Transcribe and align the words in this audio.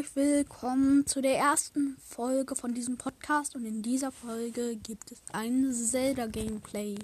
herzlich 0.00 0.16
willkommen 0.16 1.06
zu 1.06 1.20
der 1.20 1.36
ersten 1.36 1.98
Folge 1.98 2.56
von 2.56 2.72
diesem 2.72 2.96
Podcast 2.96 3.54
und 3.54 3.66
in 3.66 3.82
dieser 3.82 4.10
Folge 4.10 4.76
gibt 4.76 5.12
es 5.12 5.20
ein 5.30 5.74
Zelda 5.74 6.26
Gameplay. 6.26 6.94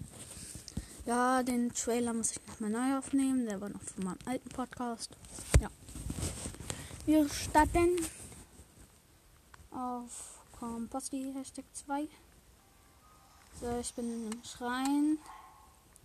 Ja, 1.05 1.43
den 1.43 1.75
Trailer 1.75 2.15
muss 2.15 2.31
ich 2.31 2.41
nochmal 2.47 2.71
neu 2.71 2.97
aufnehmen, 2.97 3.45
der 3.45 3.61
war 3.61 3.69
noch 3.69 3.83
von 3.83 4.05
meinem 4.05 4.19
alten 4.25 4.49
Podcast. 4.49 5.11
Ja. 5.61 5.69
Wir 7.05 7.29
starten 7.29 7.97
auf 9.73 10.41
Komposti 10.59 11.35
Hashtag 11.35 11.67
2. 11.75 12.09
So, 13.61 13.79
ich 13.79 13.93
bin 13.93 14.33
im 14.33 14.43
Schrein. 14.43 15.19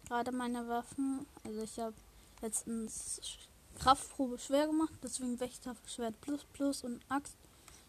Gerade 0.09 0.33
meine 0.33 0.67
Waffen. 0.67 1.25
Also 1.45 1.61
ich 1.61 1.79
habe 1.79 1.95
letztens 2.41 3.21
Kraftprobe 3.79 4.37
schwer 4.37 4.67
gemacht, 4.67 4.93
deswegen 5.03 5.39
Wächterschwert 5.39 6.19
plus 6.21 6.45
plus 6.53 6.83
und 6.83 7.01
Axt. 7.09 7.35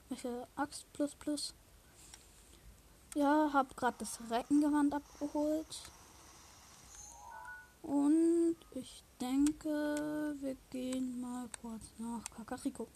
Welche 0.09 0.47
Axt 0.57 0.91
plus 0.93 1.15
plus. 1.15 1.55
Ja, 3.15 3.51
hab 3.53 3.77
gerade 3.77 3.97
das 3.99 4.19
Reckengewand 4.31 4.95
abgeholt. 4.95 5.83
Und 7.83 8.57
ich 8.73 9.03
denke, 9.21 10.37
wir 10.41 10.57
gehen 10.71 11.21
mal 11.21 11.49
kurz 11.61 11.83
nach 11.99 12.25
Kakariko. 12.37 12.89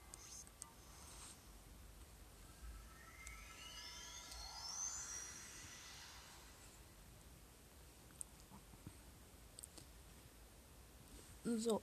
So. 11.45 11.81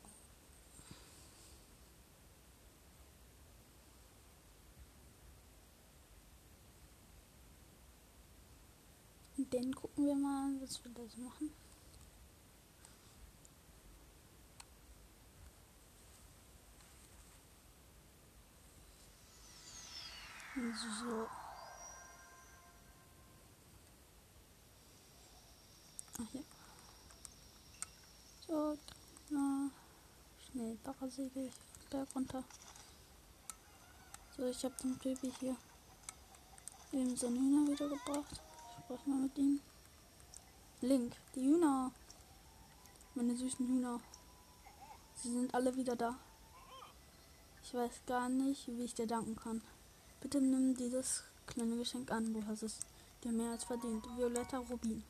Und 9.38 9.54
dann 9.54 9.74
gucken 9.74 10.03
wir 10.14 10.28
mal, 10.28 10.62
was 10.62 10.84
wir 10.84 10.92
da 10.92 11.02
so 11.08 11.22
machen. 11.22 11.52
So. 20.56 21.28
Ach 26.20 26.34
ja. 26.34 26.42
So, 28.48 28.78
na, 29.32 29.72
schnell 30.46 30.78
Barrasegel, 30.84 31.52
Berg 31.90 32.08
runter. 32.16 32.44
So, 34.38 34.46
ich 34.46 34.64
habe 34.64 34.76
den 34.84 35.00
Typi 35.00 35.32
hier 35.40 35.56
eben 36.92 37.16
seinen 37.18 37.38
Hühner 37.38 37.72
wiedergebracht. 37.72 38.42
Ich 38.70 38.84
spreche 38.84 39.10
mal 39.10 39.22
mit 39.22 39.38
ihm. 39.38 39.60
Link, 40.84 41.16
die 41.34 41.46
Hühner. 41.46 41.94
Meine 43.16 43.38
süßen 43.38 43.66
Hühner. 43.66 44.02
Sie 45.16 45.32
sind 45.32 45.56
alle 45.56 45.74
wieder 45.78 45.96
da. 45.96 46.20
Ich 47.64 47.74
weiß 47.74 48.02
gar 48.06 48.28
nicht, 48.28 48.68
wie 48.68 48.84
ich 48.84 48.94
dir 48.94 49.08
danken 49.08 49.38
kann. 49.38 49.62
Bitte 50.20 50.42
nimm 50.42 50.76
dieses 50.76 51.24
kleine 51.48 51.78
Geschenk 51.78 52.12
an. 52.12 52.34
Du 52.34 52.46
hast 52.46 52.64
es 52.64 52.80
dir 53.24 53.32
mehr 53.32 53.52
als 53.52 53.64
verdient. 53.64 54.06
Violetta 54.18 54.58
Rubin. 54.58 55.02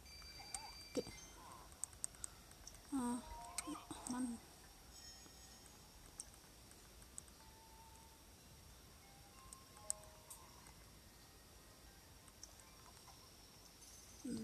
Okay. 0.91 1.05
Ah, 2.91 3.17
Mann. 4.11 4.37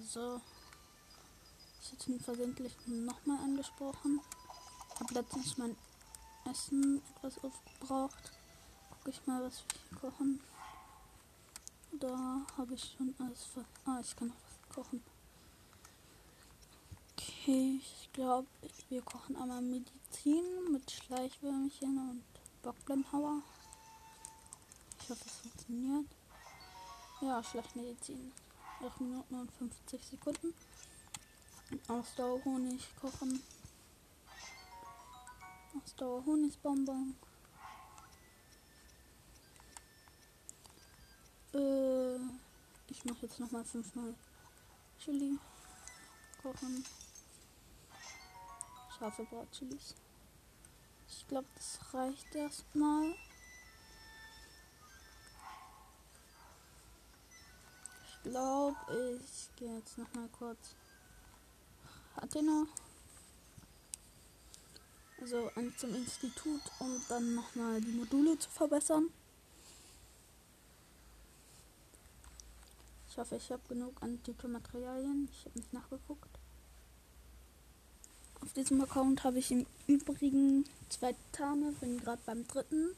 So. 0.07 0.41
Ich 1.89 1.93
hätte 1.93 2.11
ihn 2.11 2.19
versehentlich 2.19 2.75
nochmal 2.85 3.39
angesprochen. 3.39 4.21
Hab 4.99 5.09
letztens 5.09 5.57
mein 5.57 5.75
Essen 6.45 7.01
etwas 7.15 7.43
aufgebraucht. 7.43 8.31
Guck 8.91 9.07
ich 9.11 9.25
mal, 9.25 9.43
was 9.43 9.63
wir 9.89 9.97
kochen. 9.97 10.39
Da 11.93 12.45
habe 12.57 12.75
ich 12.75 12.95
schon 12.95 13.15
alles 13.17 13.43
ver 13.43 13.65
Ah, 13.85 13.99
ich 14.01 14.15
kann 14.15 14.27
noch 14.27 14.35
was 14.35 14.75
kochen. 14.75 15.03
Okay, 17.13 17.81
ich 17.81 18.09
glaube, 18.13 18.47
wir 18.89 19.01
kochen 19.01 19.35
einmal 19.35 19.63
Medizin 19.63 20.71
mit 20.71 20.91
Schleichwürmchen 20.91 21.97
und 22.11 22.23
Bockblendhauer. 22.61 23.41
Ich 25.01 25.09
hoffe, 25.09 25.25
es 25.25 25.37
funktioniert. 25.37 26.05
Ja, 27.21 27.41
Schleichmedizin. 27.41 28.31
8 28.85 29.01
Minuten 29.01 29.33
und 29.33 29.51
50 29.53 30.05
Sekunden. 30.05 30.53
Ausdauerhonig 31.87 32.87
kochen. 32.99 33.43
Ausdauerhonigsbonbon. 35.75 37.15
Äh, 41.53 42.15
ich 42.87 43.05
mache 43.05 43.21
jetzt 43.21 43.39
nochmal 43.39 43.63
fünfmal 43.63 44.15
Chili 44.97 45.37
kochen. 46.41 46.83
Scharfe 48.97 49.23
Bratchilis. 49.25 49.95
Ich 51.07 51.27
glaube, 51.27 51.47
das 51.53 51.79
reicht 51.93 52.33
erstmal. 52.33 53.13
Ich 58.07 58.23
glaube, 58.23 59.19
ich 59.21 59.55
gehe 59.55 59.77
jetzt 59.77 59.97
nochmal 59.99 60.27
kurz 60.29 60.75
Athena. 62.21 62.65
Also 65.21 65.51
zum 65.77 65.95
Institut, 65.95 66.61
um 66.79 67.01
dann 67.09 67.35
nochmal 67.35 67.81
die 67.81 67.91
Module 67.91 68.39
zu 68.39 68.49
verbessern. 68.49 69.09
Ich 73.09 73.17
hoffe, 73.17 73.35
ich 73.35 73.51
habe 73.51 73.61
genug 73.67 74.01
antike 74.01 74.47
Materialien. 74.47 75.27
Ich 75.31 75.45
habe 75.45 75.59
nicht 75.59 75.73
nachgeguckt. 75.73 76.39
Auf 78.41 78.53
diesem 78.53 78.81
Account 78.81 79.23
habe 79.23 79.39
ich 79.39 79.51
im 79.51 79.65
Übrigen 79.87 80.63
zwei 80.87 81.13
Tarne, 81.31 81.73
bin 81.73 81.99
gerade 81.99 82.21
beim 82.25 82.47
dritten. 82.47 82.95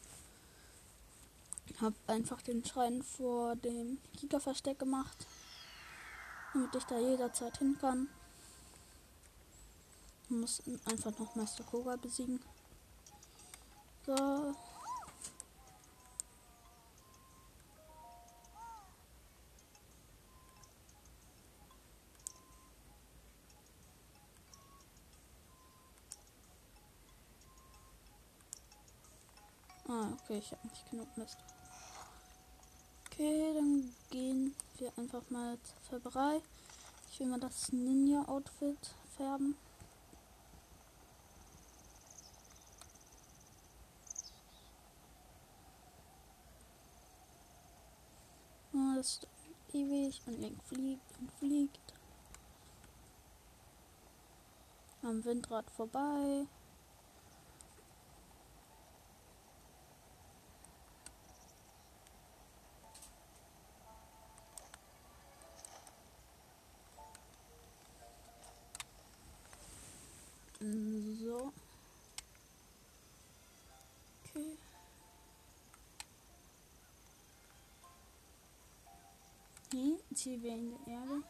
Habe 1.80 1.96
einfach 2.06 2.42
den 2.44 2.64
Schrein 2.64 3.02
vor 3.02 3.56
dem 3.56 3.98
Kika-Versteck 4.18 4.78
gemacht, 4.78 5.26
damit 6.54 6.76
ich 6.76 6.84
da 6.84 7.00
jederzeit 7.00 7.58
hin 7.58 7.78
kann. 7.82 8.08
Ich 10.32 10.38
muss 10.38 10.62
einfach 10.86 11.12
noch 11.20 11.36
Meister 11.36 11.66
Koga 11.66 11.98
besiegen. 11.98 12.40
So. 14.06 14.14
Ah, 14.14 14.54
okay, 30.14 30.38
ich 30.38 30.52
habe 30.54 30.66
nicht 30.70 30.90
genug 30.90 31.18
Mist. 31.18 31.36
Okay, 33.08 33.54
dann 33.54 33.94
gehen 34.10 34.56
wir 34.78 34.98
einfach 34.98 35.30
mal 35.30 35.58
zur 35.62 36.00
Färberei. 36.00 36.42
Ich 37.12 37.20
will 37.20 37.28
mal 37.28 37.40
das 37.42 37.74
Ninja-Outfit 37.74 38.96
färben. 39.18 39.58
Ist 49.02 49.28
ewig 49.74 50.22
und 50.28 50.40
Link 50.40 50.64
fliegt 50.64 51.18
und 51.20 51.32
fliegt. 51.32 51.94
Am 55.02 55.26
Windrad 55.26 55.72
vorbei. 55.72 56.46
Ziel 80.22 80.44
wäre 80.44 80.56
in 80.56 80.70
der 80.70 80.94
Erde. 80.94 81.24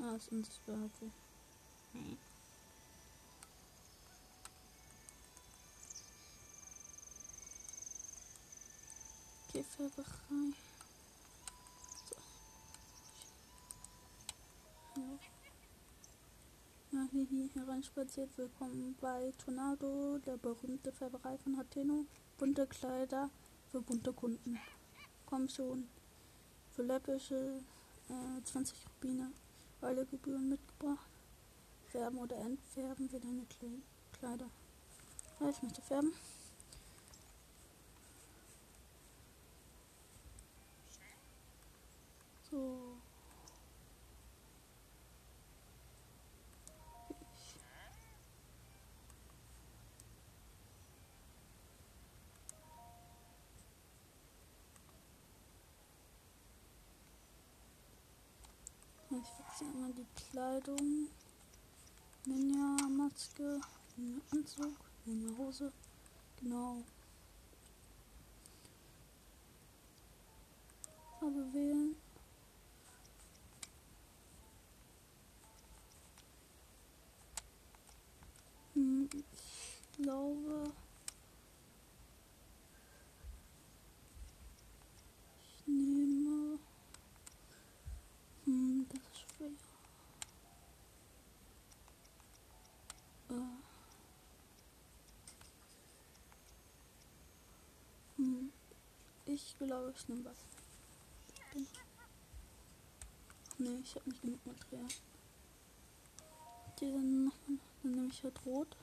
Ah, 0.00 0.16
ist 0.16 0.32
unsichtbar, 0.32 0.76
okay. 0.76 1.10
Nee. 1.92 2.00
Hm. 2.00 2.18
Käferberei. 9.52 10.06
So. 12.08 12.16
Ja. 14.96 15.18
Ja, 16.92 17.08
wie 17.12 17.24
hier 17.26 17.50
hereinspaziert, 17.54 18.30
willkommen 18.38 18.96
bei 19.02 19.34
Tornado, 19.36 20.16
der 20.24 20.38
berühmte 20.38 20.92
Färberei 20.92 21.36
von 21.36 21.58
Hateno. 21.58 22.06
Bunte 22.38 22.68
Kleider 22.68 23.30
für 23.72 23.80
bunte 23.80 24.12
Kunden. 24.12 24.60
Komm 25.26 25.48
schon. 25.48 25.88
Für 26.74 26.84
läppische 26.84 27.60
äh, 28.08 28.44
20 28.44 28.78
Rubine. 28.86 29.32
Alle 29.80 30.06
Gebühren 30.06 30.48
mitgebracht. 30.48 31.10
Färben 31.90 32.18
oder 32.18 32.36
entfärben 32.36 33.10
wir 33.10 33.18
deine 33.18 33.44
Kleider. 34.12 34.48
Ja, 35.40 35.48
ich 35.48 35.62
möchte 35.62 35.82
färben. 35.82 36.12
So. 42.50 42.87
Ich 59.30 59.38
wechsle 59.38 59.66
einmal 59.68 59.92
die 59.92 60.06
Kleidung. 60.16 61.08
Ninja-Maske, 62.26 63.60
Ninja-Anzug, 63.96 64.76
Ninja-Hose. 65.04 65.72
Genau. 66.40 66.82
Farbe 71.20 71.52
wählen. 71.52 71.96
Hm, 78.74 79.08
ich 79.12 80.02
glaube. 80.02 80.72
Ich 85.42 85.66
nehme. 85.66 86.58
Hm, 88.44 88.86
das 88.88 89.00
ist 89.00 89.20
schwer. 89.36 89.48
Äh. 93.30 93.34
Hm. 98.16 98.52
Ich 99.40 99.56
glaube, 99.56 99.94
ich 99.96 100.08
nehme 100.08 100.24
was. 100.24 100.38
Ne, 103.58 103.78
ich 103.84 103.94
habe 103.94 104.10
nicht 104.10 104.20
genug 104.20 104.44
Material. 104.44 104.88
Dann 106.80 107.32
dann 107.82 107.92
nehme 107.92 108.08
ich 108.08 108.24
halt 108.24 108.44
rot. 108.44 108.76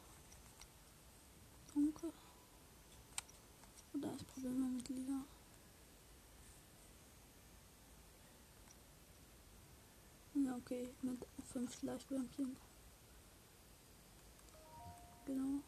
Danke. 1.73 2.13
Oder 3.93 4.13
ich 4.15 4.27
probiere 4.27 4.53
mal 4.53 4.69
mit 4.69 4.87
lila. 4.87 5.25
Ja, 10.35 10.55
okay, 10.55 10.89
mit 11.01 11.25
fünf 11.51 11.77
Schleichbäumchen. 11.77 12.55
Genau. 15.25 15.61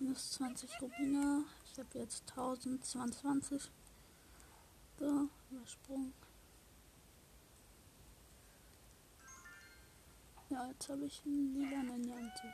Minus 0.00 0.30
20 0.32 0.80
Rubine. 0.80 1.44
Ich 1.70 1.78
habe 1.78 1.98
jetzt 1.98 2.22
1022. 2.30 3.70
So, 4.98 5.28
übersprungen. 5.50 6.14
Ja, 10.48 10.66
jetzt 10.66 10.88
habe 10.88 11.04
ich 11.04 11.22
einen 11.24 11.54
lilanen 11.54 12.10
Anzug. 12.10 12.50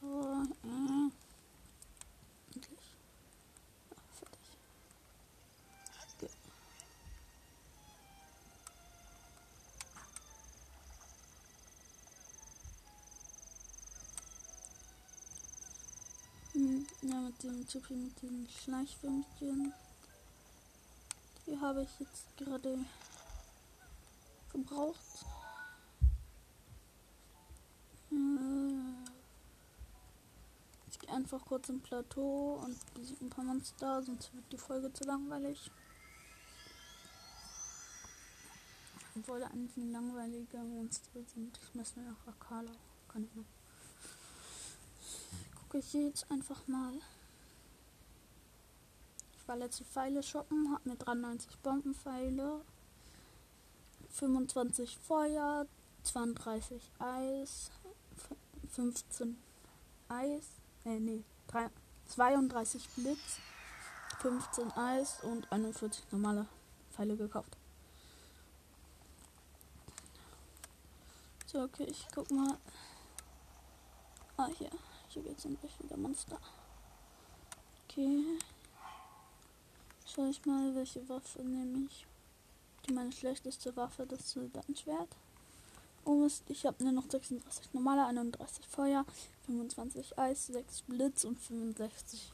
So, 0.00 0.42
äh. 0.64 1.10
Endlich. 2.54 2.96
Ja, 3.90 3.96
fertig. 4.18 4.58
Okay. 6.18 6.30
Hm, 16.52 16.86
ja, 17.04 17.20
mit 17.20 17.42
dem 17.42 17.66
Typi, 17.66 17.94
mit 17.94 18.22
den 18.22 18.48
Schleichwürmchen. 18.48 19.72
Die 21.46 21.60
habe 21.60 21.82
ich 21.82 22.00
jetzt 22.00 22.36
gerade 22.36 22.78
gebraucht. 24.50 25.26
Äh, 28.10 28.14
ich 30.88 30.98
gehe 30.98 31.10
einfach 31.10 31.44
kurz 31.44 31.68
im 31.68 31.80
Plateau 31.80 32.62
und 32.64 32.94
besiege 32.94 33.24
ein 33.24 33.30
paar 33.30 33.44
Monster, 33.44 34.02
sonst 34.02 34.34
wird 34.34 34.52
die 34.52 34.58
Folge 34.58 34.92
zu 34.92 35.04
langweilig. 35.04 35.70
Obwohl 39.16 39.42
eigentlich 39.42 39.92
langweilige 39.92 40.58
Monster 40.58 41.20
sind, 41.34 41.60
müssen 41.74 42.04
wir 42.04 42.12
nach 42.12 42.26
Akala. 42.26 42.72
Kann 43.08 43.24
ich 43.24 43.34
noch. 43.34 43.44
Gucke 45.74 45.86
ich 45.86 45.92
jetzt 45.94 46.30
einfach 46.30 46.68
mal. 46.68 46.92
Ich 49.36 49.48
war 49.48 49.56
letzte 49.56 49.84
Pfeile 49.84 50.22
shoppen, 50.22 50.72
habe 50.72 50.88
mir 50.88 50.94
93 50.94 51.58
Bombenpfeile 51.62 52.60
25 54.10 54.96
Feuer, 54.98 55.66
32 56.04 56.80
Eis, 57.00 57.72
15 58.70 59.36
Eis, 60.08 60.44
äh, 60.84 61.00
nee, 61.00 61.24
3, 61.48 61.68
32 62.06 62.88
Blitz, 62.90 63.40
15 64.20 64.70
Eis 64.76 65.24
und 65.24 65.50
41 65.50 66.04
normale 66.12 66.46
Pfeile 66.92 67.16
gekauft. 67.16 67.56
So, 71.46 71.62
okay, 71.62 71.88
ich 71.90 72.06
guck 72.14 72.30
mal. 72.30 72.58
Ah, 74.36 74.46
hier. 74.56 74.70
Hier 75.14 75.22
geht's 75.22 75.44
endlich 75.44 75.72
wieder 75.80 75.96
Monster. 75.96 76.40
Okay. 77.84 78.36
Schau 80.04 80.28
ich 80.28 80.44
mal, 80.44 80.74
welche 80.74 81.08
Waffe 81.08 81.40
nehme 81.40 81.86
ich. 81.86 82.04
Die 82.84 82.92
meine 82.92 83.12
schlechteste 83.12 83.76
Waffe, 83.76 84.06
das 84.06 84.32
Soldatenschwert. 84.32 85.16
Oh 86.04 86.28
ich 86.48 86.66
habe 86.66 86.82
nur 86.82 86.92
noch 86.92 87.08
36 87.08 87.72
normale, 87.74 88.04
31 88.06 88.66
Feuer, 88.66 89.06
25 89.46 90.18
Eis, 90.18 90.48
6 90.48 90.82
Blitz 90.82 91.22
und 91.22 91.38
65 91.38 92.32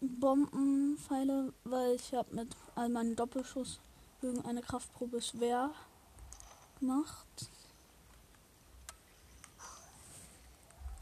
Bombenpfeile, 0.00 1.52
weil 1.64 1.96
ich 1.96 2.14
habe 2.14 2.32
mit 2.36 2.54
all 2.76 2.88
meinen 2.88 3.16
Doppelschuss 3.16 3.80
eine 4.44 4.62
Kraftprobe 4.62 5.20
schwer 5.20 5.72
gemacht. 6.78 7.50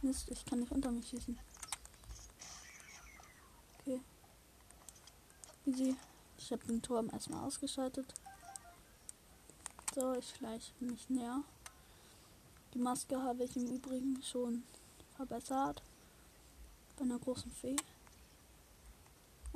Mist, 0.03 0.31
ich 0.31 0.45
kann 0.45 0.61
nicht 0.61 0.71
unter 0.71 0.91
mich 0.91 1.09
schießen. 1.09 1.39
Okay. 3.81 4.01
Easy. 5.67 5.97
Ich 6.39 6.53
habe 6.53 6.65
den 6.67 6.81
Turm 6.81 7.11
erstmal 7.11 7.45
ausgeschaltet. 7.45 8.07
So, 9.95 10.15
ich 10.15 10.29
schleiche 10.31 10.73
mich 10.81 11.11
näher. 11.11 11.43
Die 12.75 12.79
Maske 12.79 13.21
habe 13.21 13.45
ich 13.45 13.57
im 13.57 13.67
Übrigen 13.67 14.23
schon 14.23 14.63
verbessert. 15.17 15.83
Bei 16.97 17.03
einer 17.03 17.19
großen 17.19 17.51
Fee. 17.51 17.77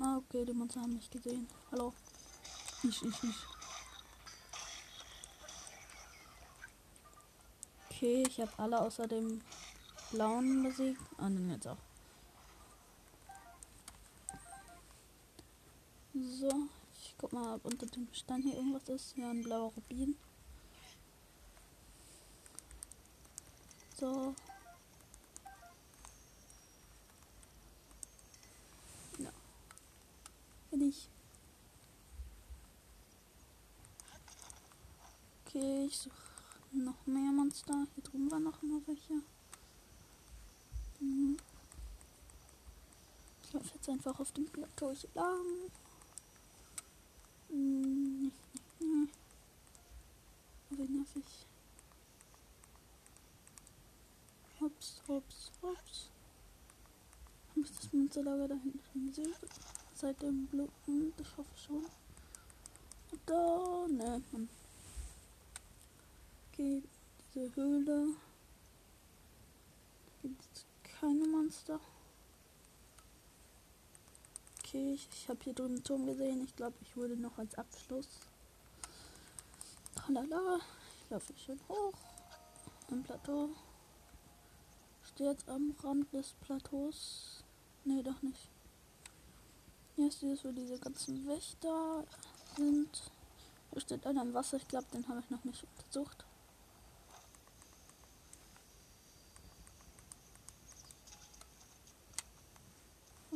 Ah, 0.01 0.17
okay, 0.17 0.45
die 0.45 0.53
Monster 0.53 0.81
haben 0.81 0.95
mich 0.95 1.11
gesehen. 1.11 1.47
Hallo. 1.71 1.95
Ich, 2.83 3.01
ich, 3.03 3.23
ich. 3.23 3.37
Okay, 7.89 8.25
ich 8.27 8.41
habe 8.41 8.53
alle 8.57 8.81
außer 8.81 9.07
dem 9.07 9.41
blauen 10.13 10.63
besiegt. 10.63 11.01
Ah, 11.17 11.23
dann 11.23 11.51
jetzt 11.51 11.67
auch. 11.67 11.79
So, 16.15 16.69
ich 17.01 17.15
guck 17.19 17.33
mal, 17.33 17.55
ob 17.55 17.65
unter 17.65 17.87
dem 17.87 18.07
Stein 18.13 18.43
hier 18.43 18.55
irgendwas 18.55 18.89
ist. 18.89 19.17
Ja, 19.17 19.31
ein 19.31 19.43
blauer 19.43 19.73
Rubin. 19.73 20.17
So. 23.99 24.35
Ja. 29.19 29.31
Bin 30.71 30.83
ich. 30.83 31.09
Okay, 35.47 35.87
ich 35.87 35.99
suche 35.99 36.15
noch 36.73 37.07
mehr 37.07 37.33
Monster. 37.33 37.87
Hier 37.95 38.05
drüben 38.05 38.31
war 38.31 38.41
noch 38.41 38.61
mal 38.63 38.81
welche. 38.87 39.23
Mhm. 41.03 41.37
Ich 43.43 43.53
laufe 43.53 43.75
jetzt 43.75 43.89
einfach 43.89 44.19
auf 44.21 44.31
dem 44.33 44.47
Plateau 44.47 44.93
hier 44.93 45.11
lang. 45.15 45.71
Hm, 47.49 48.33
nee. 48.79 49.09
Aber 50.71 50.85
nervig. 50.85 51.25
Hops, 54.61 55.03
hops, 55.09 55.51
hops. 55.61 56.11
Ich 57.57 57.71
das 57.77 57.93
Monsterlager 57.93 58.49
da 58.49 58.55
hinten 58.55 59.07
gesehen? 59.09 59.35
Seit 59.95 60.23
dem 60.23 60.47
Bluten? 60.47 61.13
Ich 61.19 61.37
hoffe 61.37 61.57
schon. 61.57 61.85
Da, 63.27 63.87
ne, 63.89 64.23
Mann. 64.33 64.49
Okay, 66.49 66.83
diese 67.35 67.55
Höhle. 67.57 68.15
Keine 71.03 71.27
Monster. 71.27 71.81
Okay, 74.61 74.93
ich, 74.95 75.09
ich 75.13 75.29
habe 75.29 75.41
hier 75.43 75.53
drüben 75.53 75.75
einen 75.75 75.83
Turm 75.83 76.07
gesehen. 76.07 76.45
Ich 76.45 76.55
glaube, 76.55 76.77
ich 76.81 76.97
würde 76.97 77.17
noch 77.17 77.37
als 77.39 77.57
Abschluss. 77.57 78.07
Tralala. 79.97 80.61
Ich 81.03 81.11
laufe 81.11 81.37
schön 81.37 81.59
hoch. 81.69 81.93
Am 82.93 83.03
Plateau. 83.03 83.49
Stehe 85.03 85.33
jetzt 85.33 85.49
am 85.49 85.75
Rand 85.83 86.13
des 86.13 86.35
Plateaus. 86.35 87.43
Nee, 87.85 88.05
doch 88.05 88.23
nicht. 88.23 88.49
Hier 89.97 90.07
ist 90.07 90.23
dieses, 90.23 90.45
wo 90.45 90.53
diese 90.53 90.79
ganzen 90.79 91.27
Wächter 91.27 92.07
sind. 92.57 93.11
Hier 93.73 93.81
steht 93.81 94.07
einer 94.07 94.23
im 94.23 94.35
Wasser. 94.35 94.57
Ich 94.57 94.69
glaube, 94.69 94.87
den 94.95 95.09
habe 95.09 95.19
ich 95.19 95.31
noch 95.31 95.43
nicht 95.43 95.65
untersucht. 95.65 96.25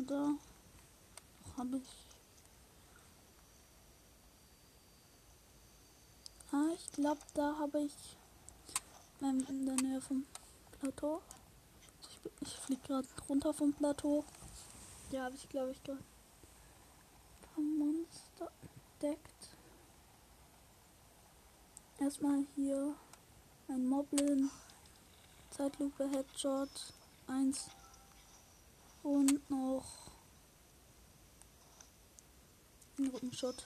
Oder 0.06 0.34
habe 1.56 1.78
ich. 1.78 1.88
Ah, 6.52 6.68
ich 6.74 6.92
glaube, 6.92 7.20
da 7.34 7.58
habe 7.58 7.80
ich 7.80 8.16
ähm, 9.20 9.44
in 9.48 9.66
der 9.66 9.74
Nähe 9.74 10.00
vom 10.00 10.24
Plateau. 10.78 11.20
Ich, 12.02 12.20
ich 12.40 12.56
fliege 12.56 12.82
gerade 12.86 13.08
runter 13.28 13.52
vom 13.52 13.72
Plateau. 13.72 14.24
Ja, 15.10 15.24
habe 15.24 15.34
ich 15.34 15.48
glaube 15.48 15.72
ich 15.72 15.82
gerade 15.82 16.04
ein 17.56 17.76
Monster 17.76 18.52
entdeckt. 18.62 19.48
Erstmal 21.98 22.44
hier 22.54 22.94
ein 23.68 23.88
Moblin, 23.88 24.50
Zeitlupe, 25.50 26.08
Headshot, 26.08 26.70
1 27.26 27.70
und 29.06 29.48
noch 29.50 30.10
ein 32.98 33.06
Rückenshot. 33.06 33.64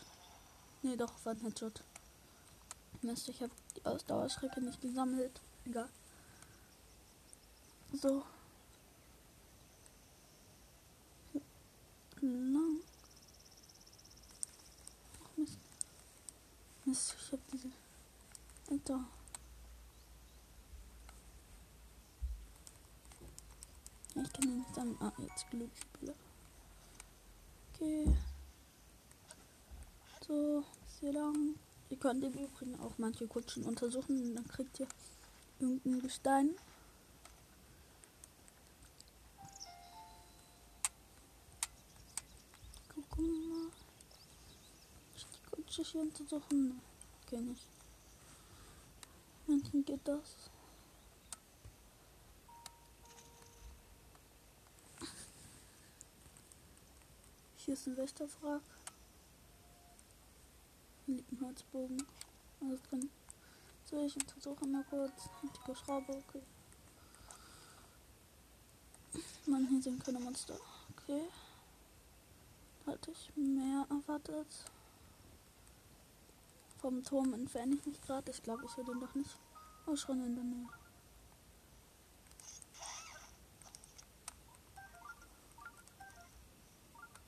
Ne, 0.82 0.98
doch, 0.98 1.12
war 1.24 1.32
ein 1.32 1.40
Headshot. 1.40 1.82
Mist, 3.00 3.28
ich 3.30 3.40
habe 3.40 3.52
die 3.74 3.84
Ausdauerschrecke 3.86 4.60
nicht 4.60 4.82
gesammelt. 4.82 5.40
Egal. 5.64 5.88
So. 7.94 8.22
Lang. 12.20 12.80
Ach, 15.24 15.36
Mist. 15.38 15.58
Mist, 16.84 17.16
ich 17.18 17.32
habe 17.32 17.42
diese. 17.50 17.70
Alter. 18.70 19.06
Sagen. 24.80 24.96
Ah, 25.00 25.12
jetzt 25.18 25.50
Glücksspieler. 25.50 26.14
Okay. 27.74 28.16
So, 30.26 30.64
sehr 31.00 31.12
lang. 31.12 31.54
Ihr 31.90 31.98
könnt 31.98 32.24
im 32.24 32.32
Übrigen 32.32 32.80
auch 32.80 32.92
manche 32.96 33.26
Kutschen 33.26 33.64
untersuchen. 33.64 34.34
Dann 34.34 34.48
kriegt 34.48 34.80
ihr 34.80 34.88
irgendein 35.58 36.00
Gestein. 36.00 36.50
Kutsche 45.50 45.82
hier 45.82 46.00
untersuchen? 46.00 46.68
Ne, 46.68 46.74
kenne 47.26 47.52
ich. 47.52 47.66
Manchen 49.46 49.84
geht 49.84 50.08
das. 50.08 50.50
Hier 57.70 57.76
ist 57.76 57.86
ein 57.86 57.96
Wächterwrack. 57.96 58.62
Hier 61.06 61.14
liegt 61.14 61.30
ein 61.30 61.40
Holzbogen. 61.40 62.04
Alles 62.60 62.82
drin. 62.82 63.08
So, 63.84 64.04
ich 64.04 64.16
untersuche 64.16 64.66
mal 64.66 64.82
kurz. 64.90 65.28
Antike 65.40 65.76
Schraube, 65.76 66.12
okay. 66.14 66.42
Mann, 69.46 69.68
hier 69.68 69.80
sind 69.80 70.04
keine 70.04 70.18
Monster. 70.18 70.56
Okay. 70.96 71.22
Hatte 72.86 73.12
ich 73.12 73.30
mehr 73.36 73.86
erwartet. 73.88 74.48
Vom 76.78 77.04
Turm 77.04 77.34
entferne 77.34 77.76
ich 77.76 77.86
mich 77.86 78.00
gerade. 78.00 78.32
Ich 78.32 78.42
glaube, 78.42 78.64
ich 78.64 78.76
will 78.76 78.84
den 78.84 78.98
doch 78.98 79.14
nicht. 79.14 79.38
Oh, 79.86 79.94
schon 79.94 80.26
in 80.26 80.34
der 80.34 80.42
Nähe. 80.42 80.68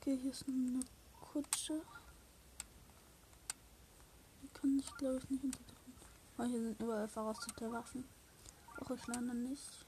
Okay, 0.05 0.19
hier 0.21 0.31
ist 0.31 0.45
eine 0.49 0.81
Kutsche. 1.21 1.81
Die 4.41 4.49
kann 4.49 4.77
ich 4.77 4.97
glaube 4.97 5.19
ich 5.19 5.29
nicht 5.29 5.45
unterdrücken. 5.45 5.93
Oh, 6.37 6.43
hier 6.43 6.61
sind 6.61 6.81
überall 6.81 7.07
verrostete 7.07 7.71
Waffen. 7.71 8.03
Brauche 8.75 8.95
ich 8.95 9.07
leider 9.07 9.33
nicht. 9.33 9.85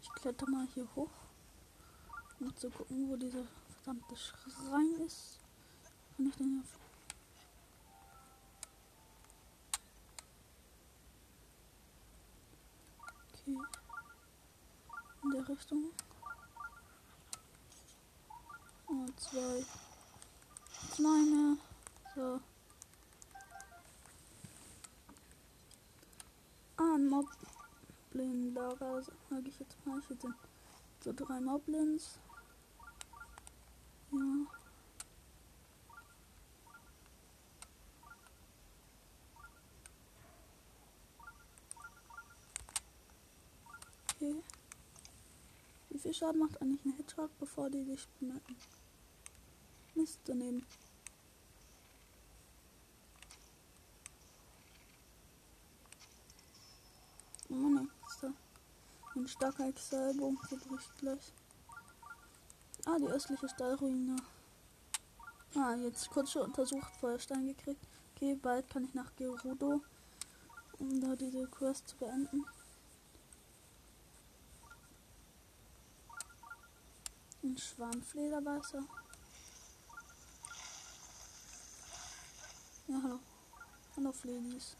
Ich 0.00 0.10
kletter 0.14 0.48
mal 0.48 0.66
hier 0.72 0.88
hoch. 0.96 1.10
Um 2.40 2.56
zu 2.56 2.70
gucken, 2.70 3.10
wo 3.10 3.16
dieser 3.16 3.44
verdammte 3.82 4.16
Schrein 4.16 5.06
ist. 5.06 5.40
Kann 6.16 6.28
ich 6.28 6.36
den 6.36 6.64
hier 6.64 6.64
Okay. 13.34 13.58
In 15.24 15.30
der 15.30 15.46
Richtung. 15.46 15.90
Und 18.88 19.20
zwei. 19.20 19.64
Meine. 20.98 21.58
So. 22.14 22.40
Ah, 26.76 26.94
ein 26.94 27.08
Moblin-Lager, 27.08 29.02
sage 29.28 29.48
ich 29.48 29.58
jetzt 29.60 29.76
mal. 29.84 30.00
Hier 30.08 30.16
sind 30.16 30.34
so 31.04 31.12
drei 31.12 31.40
Moblins. 31.40 32.18
Ja. 34.10 34.18
Okay. 44.14 44.42
Wie 45.98 46.02
viel 46.02 46.14
Schaden 46.14 46.38
macht 46.38 46.62
eigentlich 46.62 46.84
ein 46.84 46.92
Headshot, 46.92 47.36
bevor 47.40 47.68
die 47.70 47.84
dich 47.84 48.06
bemerken? 48.20 48.54
Mist 49.96 50.20
daneben. 50.26 50.64
Oh 57.50 57.54
ne, 57.54 57.88
ist 58.06 58.22
da 58.22 58.32
ein 59.16 59.26
starker 59.26 59.66
Excelbogen 59.66 60.38
bricht 60.68 60.98
gleich. 60.98 61.32
Ah, 62.84 62.96
die 63.00 63.08
östliche 63.08 63.48
Stallruine. 63.48 64.22
Ah, 65.56 65.74
jetzt 65.74 66.08
kurz 66.10 66.30
schon 66.30 66.42
untersucht, 66.42 66.94
Feuerstein 67.00 67.48
gekriegt. 67.48 67.84
Okay, 68.14 68.36
bald 68.40 68.70
kann 68.70 68.84
ich 68.84 68.94
nach 68.94 69.16
Gerudo, 69.16 69.82
um 70.78 71.00
da 71.00 71.16
diese 71.16 71.48
Quest 71.48 71.88
zu 71.88 71.96
beenden. 71.96 72.46
Ein 77.40 77.56
Schwarmflederweißer. 77.56 78.82
Ja, 82.88 83.00
hallo. 83.02 83.20
Hallo, 83.96 84.12
Fledis. 84.12 84.74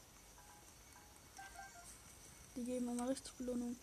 Die 2.56 2.64
geben 2.64 2.88
immer 2.88 3.08
richtig 3.08 3.32
Belohnung. 3.34 3.76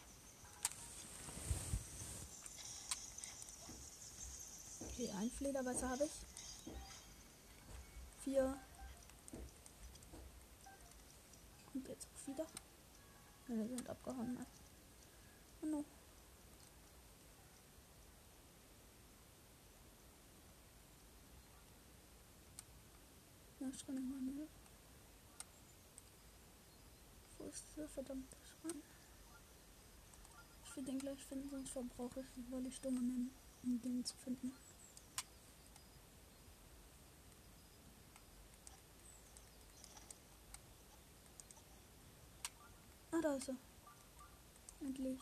Okay, 4.82 5.10
ein 5.20 5.32
Flederweißer 5.32 5.90
habe 5.90 6.04
ich. 6.04 6.12
Vier. 8.26 8.58
Kommt 11.72 11.88
jetzt 11.88 12.08
auch 12.08 12.28
wieder. 12.28 12.46
Ja, 13.48 13.56
wir 13.56 13.68
sind 13.68 13.90
abgehauen. 13.90 14.46
Oh 15.62 15.86
In 23.76 24.10
meiner 24.10 24.32
Nähe. 24.32 24.48
Wo 27.38 27.46
ist 27.46 27.66
dieser 27.76 27.88
verdammte 27.90 28.38
Schrein? 28.46 28.82
Ich 30.64 30.76
will 30.76 30.86
den 30.86 30.98
gleich 30.98 31.24
finden, 31.26 31.50
sonst 31.50 31.72
verbrauche 31.72 32.22
ich, 32.22 32.52
weil 32.52 32.66
ich 32.68 32.80
dumm 32.80 32.96
bin, 32.96 33.32
um 33.64 33.82
den 33.82 34.06
zu 34.06 34.16
finden. 34.16 34.54
Ah, 43.12 43.22
da 43.22 43.36
ist 43.36 43.50
er. 43.50 43.56
Endlich. 44.80 45.22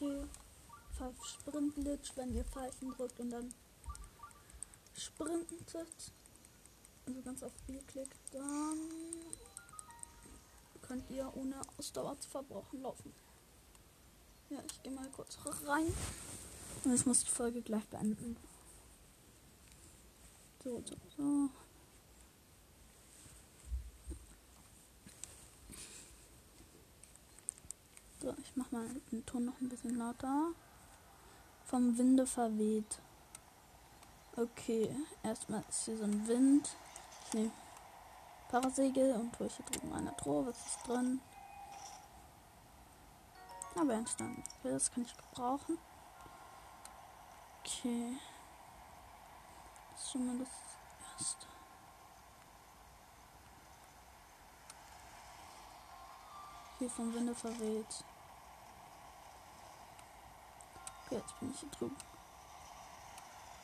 Die 0.00 0.26
Pfeif 0.96 1.24
Sprint 1.24 1.74
Glitch, 1.76 2.16
wenn 2.16 2.34
ihr 2.34 2.44
Pfeifen 2.44 2.90
drückt 2.90 3.20
und 3.20 3.30
dann 3.30 3.54
sprintet. 4.96 6.12
Also 7.06 7.22
ganz 7.22 7.42
auf 7.42 7.52
B 7.66 7.78
klickt, 7.86 8.16
dann 8.32 8.78
könnt 10.82 11.10
ihr 11.10 11.30
ohne 11.36 11.60
Ausdauer 11.76 12.18
zu 12.20 12.28
verbrauchen 12.30 12.82
laufen. 12.82 13.12
Ja, 14.50 14.58
ich 14.66 14.82
gehe 14.82 14.92
mal 14.92 15.08
kurz 15.10 15.38
rein. 15.66 15.92
Und 16.84 16.94
ich 16.94 17.06
muss 17.06 17.24
die 17.24 17.30
Folge 17.30 17.62
gleich 17.62 17.84
beenden. 17.86 18.36
So, 20.62 20.82
so, 20.84 20.96
so. 21.16 21.50
So, 28.20 28.34
ich 28.42 28.56
mach 28.56 28.70
mal 28.70 28.88
den 29.12 29.26
Ton 29.26 29.44
noch 29.44 29.60
ein 29.60 29.68
bisschen 29.68 29.96
lauter. 29.98 30.52
Vom 31.66 31.98
Winde 31.98 32.26
verweht. 32.26 33.00
Okay, 34.36 34.92
erstmal 35.22 35.62
ist 35.68 35.84
hier 35.84 35.96
so 35.96 36.04
ein 36.04 36.26
Wind. 36.26 36.68
Ich 37.26 37.34
nehme 37.34 37.52
Parasegel 38.48 39.14
und 39.14 39.32
tue 39.32 39.48
hier 39.48 39.64
drüben 39.66 39.92
eine 39.92 40.16
Truhe. 40.16 40.46
Was 40.46 40.66
ist 40.66 40.88
drin? 40.88 41.20
Aber 43.76 43.94
entstanden. 43.94 44.42
Das 44.64 44.90
kann 44.90 45.04
ich 45.04 45.16
gebrauchen. 45.16 45.78
Okay. 47.60 48.18
Das 49.92 50.02
ist 50.02 50.10
schon 50.10 50.26
mal 50.26 50.38
das 50.38 50.48
erste. 51.12 51.46
Hier 56.80 56.90
vom 56.90 57.14
Winde 57.14 57.36
verweht. 57.36 58.04
Okay, 61.06 61.16
jetzt 61.16 61.38
bin 61.38 61.52
ich 61.52 61.60
hier 61.60 61.70
drüben. 61.70 61.96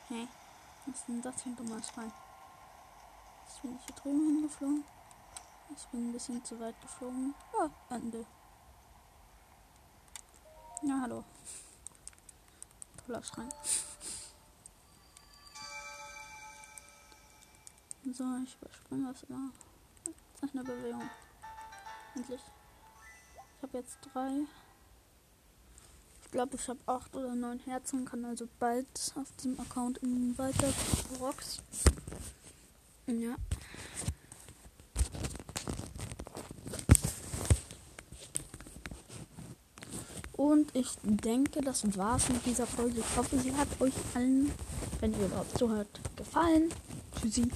Hä? 0.07 0.27
Was 0.85 0.95
ist 0.95 1.07
denn 1.07 1.21
das 1.21 1.41
für 1.41 1.49
ein 1.49 1.55
dummer 1.55 1.81
Schwein? 1.83 2.11
Jetzt 3.45 3.61
bin 3.61 3.75
ich 3.75 3.85
hier 3.85 3.95
drüben 3.95 4.25
hingeflogen. 4.27 4.83
Ich 5.75 5.87
bin 5.87 6.09
ein 6.09 6.13
bisschen 6.13 6.43
zu 6.43 6.59
weit 6.59 6.79
geflogen. 6.81 7.35
Ah, 7.59 7.69
Ende. 7.89 8.25
Ja, 10.81 10.99
hallo. 11.01 11.23
Toller 13.05 13.23
Schrein. 13.23 13.49
So, 18.13 18.23
ich 18.43 18.57
überspringe 18.59 19.13
das 19.13 19.23
immer. 19.23 19.51
Zeichne 20.39 20.63
Bewegung. 20.63 21.09
Endlich. 22.15 22.41
Ich 23.57 23.63
habe 23.63 23.77
jetzt 23.77 23.99
drei. 24.01 24.41
Ich 26.31 26.33
glaube, 26.33 26.55
ich 26.55 26.65
habe 26.69 26.79
acht 26.85 27.13
oder 27.13 27.35
neun 27.35 27.59
Herzen, 27.59 28.05
kann 28.05 28.23
also 28.23 28.47
bald 28.57 28.87
auf 29.15 29.29
diesem 29.35 29.59
Account 29.59 29.99
weiter 30.37 30.73
Rocks. 31.19 31.57
Ja. 33.05 33.35
Und 40.37 40.73
ich 40.73 40.87
denke, 41.03 41.59
das 41.59 41.97
war's 41.97 42.29
mit 42.29 42.45
dieser 42.45 42.65
Folge. 42.65 43.01
Ich 43.01 43.17
hoffe, 43.17 43.37
sie 43.37 43.53
hat 43.53 43.67
euch 43.81 43.93
allen, 44.13 44.53
wenn 45.01 45.11
ihr 45.11 45.25
überhaupt 45.25 45.57
zuhört, 45.57 45.99
gefallen. 46.15 46.69
Tschüssi. 47.19 47.51